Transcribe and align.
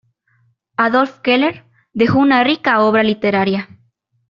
Adolf 0.77 1.19
Keller 1.19 1.63
dejó 1.93 2.17
una 2.17 2.43
rica 2.43 2.81
obra 2.81 3.03
literaria. 3.03 3.69